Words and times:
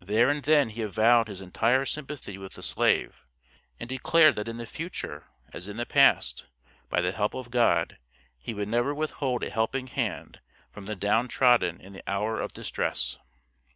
There 0.00 0.30
and 0.30 0.44
then 0.44 0.68
he 0.68 0.82
avowed 0.82 1.26
his 1.26 1.40
entire 1.40 1.84
sympathy 1.84 2.38
with 2.38 2.52
the 2.52 2.62
slave, 2.62 3.24
and 3.80 3.88
declared 3.88 4.36
that 4.36 4.46
in 4.46 4.58
the 4.58 4.64
future, 4.64 5.26
as 5.52 5.66
in 5.66 5.76
the 5.76 5.84
past, 5.84 6.46
by 6.88 7.00
the 7.00 7.10
help 7.10 7.34
of 7.34 7.50
God, 7.50 7.98
he 8.40 8.54
would 8.54 8.68
never 8.68 8.94
withhold 8.94 9.42
a 9.42 9.50
helping 9.50 9.88
hand 9.88 10.38
from 10.70 10.86
the 10.86 10.94
down 10.94 11.26
trodden 11.26 11.80
in 11.80 11.92
the 11.94 12.02
hour 12.08 12.40
of 12.40 12.52
distress. 12.52 13.18